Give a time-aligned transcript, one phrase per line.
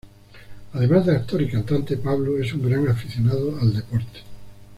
[0.73, 4.21] Además de actor y cantante, Pablo es un gran aficionado al deporte.